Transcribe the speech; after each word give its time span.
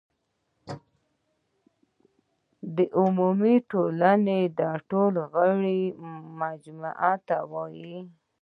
عمومي 2.99 3.55
ټولنه 3.71 4.37
د 4.59 4.61
ټولو 4.89 5.19
غړو 5.31 5.55
مجموعې 6.41 7.13
ته 7.27 7.37
وایي. 7.51 7.99